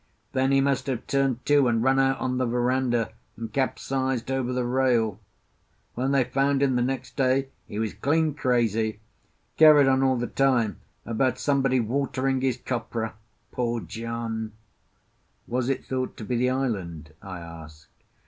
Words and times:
Then 0.31 0.51
he 0.51 0.61
must 0.61 0.87
have 0.87 1.05
turned 1.05 1.45
to 1.45 1.67
and 1.67 1.83
run 1.83 1.99
out 1.99 2.17
on 2.17 2.39
the 2.39 2.47
verandah, 2.47 3.11
and 3.37 3.53
capsized 3.53 4.31
over 4.31 4.51
the 4.51 4.65
rail. 4.65 5.19
When 5.93 6.11
they 6.11 6.23
found 6.23 6.63
him, 6.63 6.75
the 6.75 6.81
next 6.81 7.15
day, 7.15 7.49
he 7.67 7.77
was 7.77 7.93
clean 7.93 8.33
crazy—carried 8.33 9.87
on 9.87 10.01
all 10.01 10.17
the 10.17 10.25
time 10.25 10.79
about 11.05 11.37
somebody 11.37 11.79
watering 11.79 12.41
his 12.41 12.57
copra. 12.57 13.13
Poor 13.51 13.79
John!" 13.79 14.53
"Was 15.45 15.69
it 15.69 15.85
thought 15.85 16.17
to 16.17 16.25
be 16.25 16.35
the 16.35 16.49
island?" 16.49 17.13
I 17.21 17.37
asked. 17.39 18.03